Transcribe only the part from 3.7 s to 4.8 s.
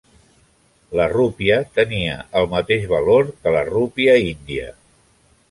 rúpia índia.